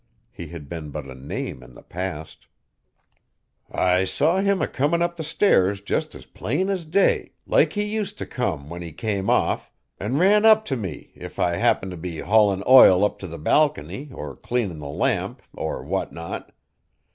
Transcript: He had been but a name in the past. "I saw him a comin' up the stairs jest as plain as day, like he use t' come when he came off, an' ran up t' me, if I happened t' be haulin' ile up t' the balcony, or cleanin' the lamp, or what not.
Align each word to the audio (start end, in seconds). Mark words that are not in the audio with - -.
He 0.31 0.47
had 0.47 0.67
been 0.67 0.89
but 0.89 1.05
a 1.05 1.13
name 1.13 1.61
in 1.61 1.73
the 1.73 1.83
past. 1.83 2.47
"I 3.71 4.03
saw 4.03 4.39
him 4.41 4.59
a 4.59 4.65
comin' 4.67 5.03
up 5.03 5.15
the 5.15 5.23
stairs 5.23 5.79
jest 5.79 6.15
as 6.15 6.25
plain 6.25 6.69
as 6.71 6.85
day, 6.85 7.33
like 7.45 7.73
he 7.73 7.83
use 7.83 8.11
t' 8.11 8.25
come 8.25 8.67
when 8.67 8.81
he 8.81 8.93
came 8.93 9.29
off, 9.29 9.71
an' 9.99 10.17
ran 10.17 10.43
up 10.43 10.65
t' 10.65 10.75
me, 10.75 11.11
if 11.13 11.37
I 11.37 11.57
happened 11.57 11.91
t' 11.91 11.97
be 11.97 12.17
haulin' 12.17 12.63
ile 12.67 13.03
up 13.03 13.19
t' 13.19 13.27
the 13.27 13.37
balcony, 13.37 14.09
or 14.11 14.35
cleanin' 14.35 14.79
the 14.79 14.87
lamp, 14.87 15.43
or 15.53 15.83
what 15.83 16.11
not. 16.11 16.51